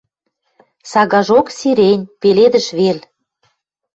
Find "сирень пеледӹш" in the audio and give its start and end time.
1.57-2.67